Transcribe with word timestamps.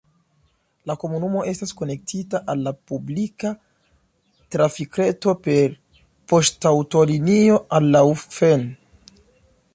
La 0.91 0.93
komunumo 1.01 1.41
estas 1.51 1.73
konektita 1.81 2.41
al 2.53 2.63
la 2.67 2.73
publika 2.91 3.51
trafikreto 4.57 5.37
per 5.49 5.77
poŝtaŭtolinio 6.33 7.63
al 7.79 7.93
Laufen. 7.99 8.67